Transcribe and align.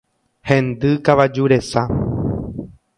Hendy 0.51 0.95
kavaju 1.09 1.47
resa. 1.55 1.83